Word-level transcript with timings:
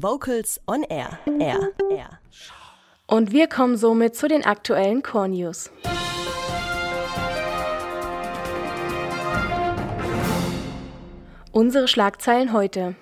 Vocals 0.00 0.60
on 0.68 0.84
Air. 0.84 1.18
Air. 1.40 1.72
Air. 1.90 2.20
Und 3.08 3.32
wir 3.32 3.48
kommen 3.48 3.76
somit 3.76 4.14
zu 4.14 4.28
den 4.28 4.44
aktuellen 4.44 5.02
Core 5.02 5.28
News. 5.28 5.72
Unsere 11.50 11.88
Schlagzeilen 11.88 12.52
heute. 12.52 12.94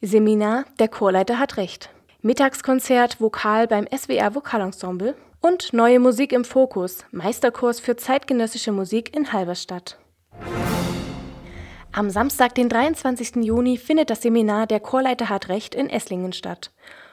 Seminar, 0.00 0.64
der 0.78 0.88
Chorleiter 0.88 1.38
hat 1.38 1.58
recht. 1.58 1.90
Mittagskonzert 2.22 3.20
Vokal 3.20 3.66
beim 3.66 3.86
SWR 3.94 4.34
Vokalensemble 4.34 5.14
und 5.42 5.74
neue 5.74 6.00
Musik 6.00 6.32
im 6.32 6.46
Fokus, 6.46 7.04
Meisterkurs 7.10 7.80
für 7.80 7.96
zeitgenössische 7.96 8.72
Musik 8.72 9.14
in 9.14 9.30
Halberstadt. 9.30 9.98
Am 11.96 12.10
Samstag, 12.10 12.56
den 12.56 12.68
23. 12.68 13.36
Juni, 13.44 13.78
findet 13.78 14.10
das 14.10 14.22
Seminar 14.22 14.66
Der 14.66 14.80
Chorleiter 14.80 15.28
hat 15.28 15.48
Recht 15.48 15.76
in 15.76 15.88
Esslingen 15.88 16.32
statt. 16.32 16.72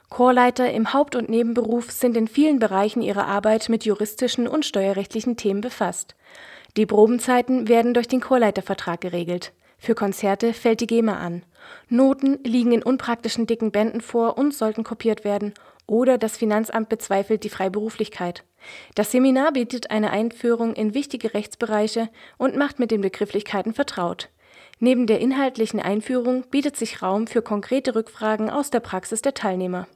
Chorleiter 0.09 0.71
im 0.71 0.91
Haupt- 0.91 1.15
und 1.15 1.29
Nebenberuf 1.29 1.91
sind 1.91 2.17
in 2.17 2.27
vielen 2.27 2.57
Bereichen 2.57 3.03
ihrer 3.03 3.27
Arbeit 3.27 3.69
mit 3.69 3.85
juristischen 3.85 4.47
und 4.47 4.65
steuerrechtlichen 4.65 5.37
Themen 5.37 5.61
befasst. 5.61 6.15
Die 6.77 6.87
Probenzeiten 6.87 7.67
werden 7.67 7.93
durch 7.93 8.07
den 8.07 8.21
Chorleitervertrag 8.21 8.99
geregelt. 9.01 9.53
Für 9.77 9.93
Konzerte 9.93 10.51
fällt 10.51 10.81
die 10.81 10.87
GEMA 10.87 11.15
an. 11.19 11.43
Noten 11.87 12.39
liegen 12.43 12.71
in 12.71 12.81
unpraktischen 12.81 13.45
dicken 13.45 13.71
Bänden 13.71 14.01
vor 14.01 14.35
und 14.39 14.51
sollten 14.51 14.83
kopiert 14.83 15.23
werden, 15.23 15.53
oder 15.85 16.17
das 16.17 16.37
Finanzamt 16.37 16.89
bezweifelt 16.89 17.43
die 17.43 17.49
Freiberuflichkeit. 17.49 18.45
Das 18.95 19.11
Seminar 19.11 19.51
bietet 19.51 19.91
eine 19.91 20.09
Einführung 20.09 20.73
in 20.73 20.95
wichtige 20.95 21.35
Rechtsbereiche 21.35 22.09
und 22.39 22.55
macht 22.55 22.79
mit 22.79 22.89
den 22.89 23.01
Begrifflichkeiten 23.01 23.75
vertraut. 23.75 24.29
Neben 24.83 25.05
der 25.05 25.19
inhaltlichen 25.19 25.79
Einführung 25.79 26.43
bietet 26.49 26.75
sich 26.75 27.03
Raum 27.03 27.27
für 27.27 27.43
konkrete 27.43 27.93
Rückfragen 27.93 28.49
aus 28.49 28.71
der 28.71 28.79
Praxis 28.79 29.21
der 29.21 29.35
Teilnehmer. 29.35 29.87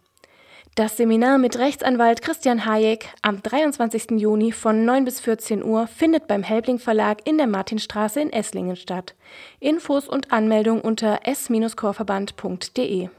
Das 0.76 0.96
Seminar 0.96 1.40
mit 1.40 1.58
Rechtsanwalt 1.58 2.22
Christian 2.22 2.66
Hayek 2.68 3.08
am 3.24 3.42
23. 3.42 4.12
Juni 4.12 4.52
von 4.52 4.86
9 4.86 5.04
bis 5.04 5.20
14 5.22 5.64
Uhr 5.64 5.88
findet 5.88 6.28
beim 6.28 6.44
Helbling 6.44 6.78
Verlag 6.78 7.26
in 7.26 7.40
der 7.40 7.48
Martinstraße 7.48 8.22
in 8.22 8.32
Esslingen 8.32 8.76
statt. 8.76 9.16
Infos 9.60 10.08
und 10.08 10.32
Anmeldung 10.32 10.82
unter 10.82 11.22
s-chorverband.de. 11.24 13.10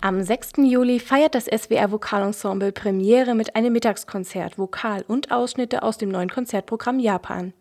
Am 0.00 0.20
6. 0.20 0.52
Juli 0.64 0.98
feiert 0.98 1.36
das 1.36 1.44
SWR 1.44 1.92
Vokalensemble 1.92 2.72
Premiere 2.72 3.36
mit 3.36 3.54
einem 3.54 3.72
Mittagskonzert, 3.72 4.58
Vokal 4.58 5.04
und 5.06 5.30
Ausschnitte 5.30 5.84
aus 5.84 5.96
dem 5.96 6.08
neuen 6.08 6.28
Konzertprogramm 6.28 6.98
Japan. 6.98 7.52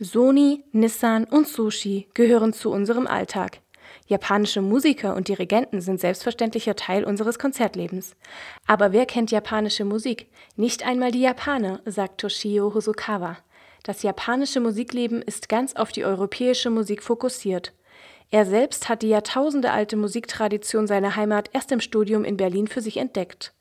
Sony, 0.00 0.64
Nissan 0.72 1.24
und 1.24 1.46
Sushi 1.46 2.08
gehören 2.14 2.52
zu 2.52 2.70
unserem 2.70 3.06
Alltag. 3.06 3.60
Japanische 4.06 4.60
Musiker 4.60 5.14
und 5.14 5.28
Dirigenten 5.28 5.80
sind 5.80 6.00
selbstverständlicher 6.00 6.74
Teil 6.74 7.04
unseres 7.04 7.38
Konzertlebens. 7.38 8.16
Aber 8.66 8.92
wer 8.92 9.06
kennt 9.06 9.30
japanische 9.30 9.84
Musik? 9.84 10.26
Nicht 10.56 10.84
einmal 10.84 11.12
die 11.12 11.22
Japaner, 11.22 11.80
sagt 11.86 12.20
Toshio 12.20 12.74
Hosokawa. 12.74 13.38
Das 13.84 14.02
japanische 14.02 14.60
Musikleben 14.60 15.22
ist 15.22 15.48
ganz 15.48 15.76
auf 15.76 15.92
die 15.92 16.04
europäische 16.04 16.70
Musik 16.70 17.02
fokussiert. 17.02 17.72
Er 18.30 18.46
selbst 18.46 18.88
hat 18.88 19.02
die 19.02 19.08
jahrtausendealte 19.08 19.96
Musiktradition 19.96 20.88
seiner 20.88 21.14
Heimat 21.14 21.50
erst 21.52 21.70
im 21.70 21.80
Studium 21.80 22.24
in 22.24 22.36
Berlin 22.36 22.66
für 22.66 22.80
sich 22.80 22.96
entdeckt. 22.96 23.53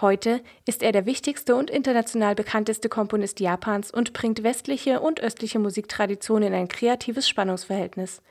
Heute 0.00 0.40
ist 0.66 0.82
er 0.82 0.92
der 0.92 1.06
wichtigste 1.06 1.54
und 1.54 1.70
international 1.70 2.34
bekannteste 2.34 2.88
Komponist 2.88 3.40
Japans 3.40 3.90
und 3.90 4.12
bringt 4.12 4.42
westliche 4.42 5.00
und 5.00 5.20
östliche 5.20 5.58
Musiktraditionen 5.58 6.48
in 6.48 6.54
ein 6.54 6.68
kreatives 6.68 7.28
Spannungsverhältnis. 7.28 8.22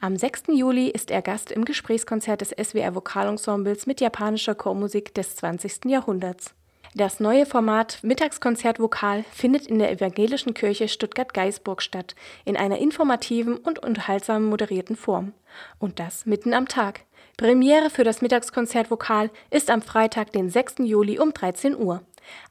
Am 0.00 0.16
6. 0.16 0.44
Juli 0.48 0.88
ist 0.88 1.10
er 1.10 1.22
Gast 1.22 1.50
im 1.50 1.64
Gesprächskonzert 1.64 2.40
des 2.40 2.50
SWR 2.50 2.94
Vokalensembles 2.94 3.86
mit 3.86 4.00
japanischer 4.00 4.54
Chormusik 4.54 5.12
des 5.14 5.34
20. 5.36 5.86
Jahrhunderts. 5.86 6.54
Das 6.94 7.20
neue 7.20 7.44
Format 7.44 7.98
Mittagskonzert 8.02 8.80
Vokal 8.80 9.24
findet 9.30 9.66
in 9.66 9.78
der 9.78 9.90
Evangelischen 9.90 10.54
Kirche 10.54 10.88
Stuttgart-Geisburg 10.88 11.82
statt, 11.82 12.14
in 12.44 12.56
einer 12.56 12.78
informativen 12.78 13.56
und 13.56 13.78
unterhaltsamen 13.78 14.48
moderierten 14.48 14.96
Form. 14.96 15.32
Und 15.78 15.98
das 15.98 16.24
mitten 16.24 16.54
am 16.54 16.66
Tag. 16.66 17.00
Premiere 17.36 17.90
für 17.90 18.04
das 18.04 18.22
Mittagskonzert 18.22 18.90
Vokal 18.90 19.30
ist 19.50 19.70
am 19.70 19.82
Freitag, 19.82 20.32
den 20.32 20.48
6. 20.50 20.76
Juli 20.78 21.18
um 21.18 21.34
13 21.34 21.76
Uhr. 21.76 22.02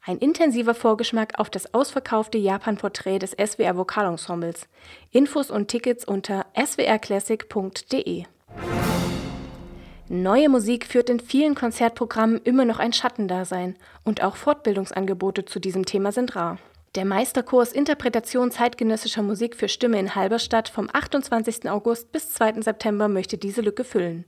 Ein 0.05 0.17
intensiver 0.19 0.75
Vorgeschmack 0.75 1.39
auf 1.39 1.49
das 1.49 1.73
ausverkaufte 1.73 2.37
Japan-Porträt 2.37 3.19
des 3.19 3.31
SWR 3.31 3.75
Vokalensembles. 3.75 4.67
Infos 5.11 5.51
und 5.51 5.67
Tickets 5.67 6.05
unter 6.05 6.45
swrclassic.de. 6.55 8.25
Neue 10.09 10.47
Musik 10.47 10.85
führt 10.85 11.09
in 11.09 11.19
vielen 11.19 11.53
Konzertprogrammen 11.53 12.39
immer 12.45 12.63
noch 12.63 12.79
ein 12.79 12.93
Schattendasein 12.93 13.75
und 14.05 14.23
auch 14.23 14.37
Fortbildungsangebote 14.37 15.43
zu 15.43 15.59
diesem 15.59 15.85
Thema 15.85 16.13
sind 16.13 16.33
rar. 16.33 16.59
Der 16.95 17.03
Meisterkurs 17.03 17.73
Interpretation 17.73 18.49
zeitgenössischer 18.49 19.21
Musik 19.21 19.57
für 19.57 19.67
Stimme 19.67 19.99
in 19.99 20.15
Halberstadt 20.15 20.69
vom 20.69 20.89
28. 20.91 21.69
August 21.69 22.13
bis 22.13 22.31
2. 22.31 22.61
September 22.61 23.09
möchte 23.09 23.37
diese 23.37 23.59
Lücke 23.59 23.83
füllen. 23.83 24.23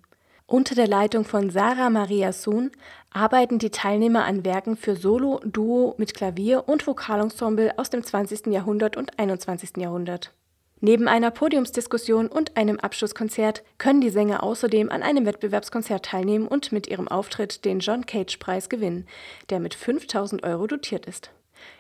Unter 0.47 0.75
der 0.75 0.88
Leitung 0.88 1.23
von 1.23 1.50
Sarah 1.50 1.89
Maria 1.89 2.34
Sohn 2.34 2.72
arbeiten 3.13 3.57
die 3.57 3.69
Teilnehmer 3.69 4.25
an 4.25 4.44
Werken 4.44 4.75
für 4.75 4.97
Solo, 4.97 5.39
Duo 5.45 5.95
mit 5.97 6.13
Klavier 6.13 6.68
und 6.68 6.85
Vokalensemble 6.85 7.78
aus 7.78 7.89
dem 7.89 8.03
20. 8.03 8.47
Jahrhundert 8.47 8.97
und 8.97 9.18
21. 9.18 9.78
Jahrhundert. 9.78 10.34
Neben 10.81 11.09
einer 11.09 11.31
Podiumsdiskussion 11.31 12.28
und 12.28 12.56
einem 12.56 12.79
Abschlusskonzert 12.79 13.63
können 13.78 14.00
die 14.00 14.09
Sänger 14.09 14.44
außerdem 14.44 14.90
an 14.90 15.03
einem 15.03 15.25
Wettbewerbskonzert 15.25 16.06
teilnehmen 16.06 16.47
und 16.47 16.72
mit 16.72 16.88
ihrem 16.88 17.09
Auftritt 17.09 17.66
den 17.66 17.79
John 17.79 18.06
Cage 18.06 18.38
Preis 18.38 18.69
gewinnen, 18.69 19.06
der 19.50 19.59
mit 19.59 19.73
5000 19.73 20.44
Euro 20.44 20.68
dotiert 20.68 21.06
ist. 21.06 21.31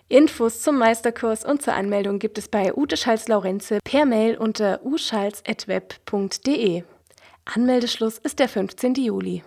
Infos 0.09 0.61
zum 0.61 0.77
Meisterkurs 0.77 1.45
und 1.45 1.61
zur 1.61 1.75
Anmeldung 1.75 2.19
gibt 2.19 2.37
es 2.37 2.49
bei 2.49 2.75
Ute 2.75 2.97
Schalz-Laurenze 2.97 3.79
per 3.83 4.05
Mail 4.05 4.37
unter 4.37 4.83
uschalz.web.de. 4.83 6.83
Anmeldeschluss 7.45 8.17
ist 8.17 8.39
der 8.39 8.49
15. 8.49 8.95
Juli. 8.95 9.43